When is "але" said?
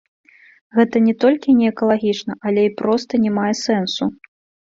2.51-2.61